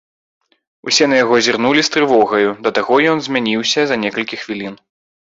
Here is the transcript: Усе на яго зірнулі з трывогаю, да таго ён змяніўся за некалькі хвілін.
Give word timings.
Усе 0.91 1.05
на 1.09 1.17
яго 1.23 1.35
зірнулі 1.47 1.81
з 1.87 1.93
трывогаю, 1.95 2.49
да 2.67 2.71
таго 2.77 2.93
ён 3.11 3.21
змяніўся 3.27 3.81
за 3.91 3.95
некалькі 4.05 4.35
хвілін. 4.45 4.75